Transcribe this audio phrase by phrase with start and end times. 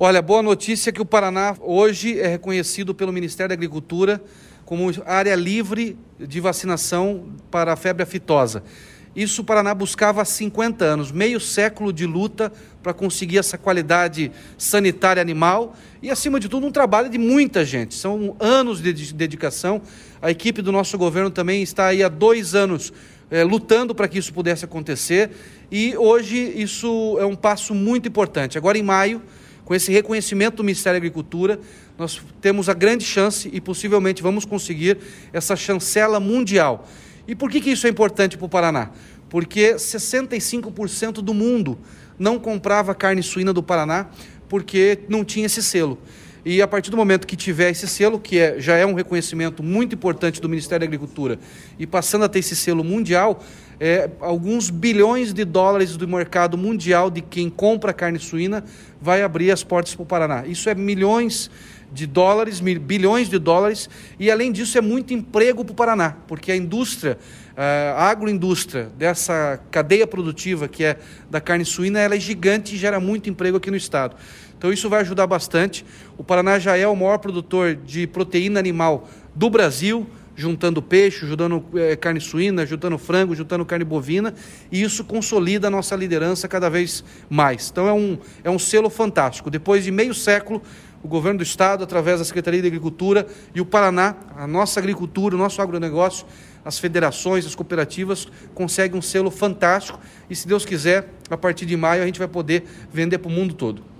[0.00, 4.22] Olha, boa notícia que o Paraná hoje é reconhecido pelo Ministério da Agricultura
[4.64, 8.62] como área livre de vacinação para a febre aftosa.
[9.16, 14.30] Isso o Paraná buscava há 50 anos, meio século de luta para conseguir essa qualidade
[14.56, 17.96] sanitária animal e, acima de tudo, um trabalho de muita gente.
[17.96, 19.82] São anos de dedicação.
[20.22, 22.92] A equipe do nosso governo também está aí há dois anos
[23.32, 25.30] é, lutando para que isso pudesse acontecer
[25.72, 28.56] e hoje isso é um passo muito importante.
[28.56, 29.20] Agora, em maio,
[29.68, 31.60] com esse reconhecimento do Ministério da Agricultura,
[31.98, 34.96] nós temos a grande chance e possivelmente vamos conseguir
[35.30, 36.88] essa chancela mundial.
[37.26, 38.92] E por que, que isso é importante para o Paraná?
[39.28, 41.78] Porque 65% do mundo
[42.18, 44.06] não comprava carne suína do Paraná
[44.48, 45.98] porque não tinha esse selo.
[46.46, 49.62] E a partir do momento que tiver esse selo, que é, já é um reconhecimento
[49.62, 51.38] muito importante do Ministério da Agricultura,
[51.78, 53.44] e passando a ter esse selo mundial,
[53.80, 58.64] é, alguns bilhões de dólares do mercado mundial de quem compra carne suína
[59.00, 60.44] vai abrir as portas para o Paraná.
[60.46, 61.50] Isso é milhões
[61.90, 63.88] de dólares, bilhões de dólares,
[64.18, 67.18] e além disso é muito emprego para o Paraná, porque a indústria,
[67.56, 70.98] a agroindústria dessa cadeia produtiva que é
[71.30, 74.16] da carne suína, ela é gigante e gera muito emprego aqui no estado.
[74.58, 75.84] Então isso vai ajudar bastante.
[76.18, 80.06] O Paraná já é o maior produtor de proteína animal do Brasil,
[80.38, 84.32] juntando peixe, juntando é, carne suína, juntando frango, juntando carne bovina,
[84.70, 87.68] e isso consolida a nossa liderança cada vez mais.
[87.70, 89.50] Então é um, é um selo fantástico.
[89.50, 90.62] Depois de meio século,
[91.02, 95.34] o governo do estado, através da Secretaria de Agricultura e o Paraná, a nossa agricultura,
[95.34, 96.24] o nosso agronegócio,
[96.64, 99.98] as federações, as cooperativas conseguem um selo fantástico
[100.30, 103.32] e, se Deus quiser, a partir de maio a gente vai poder vender para o
[103.32, 103.97] mundo todo.